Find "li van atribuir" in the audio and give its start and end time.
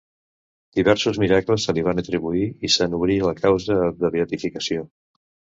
1.77-2.43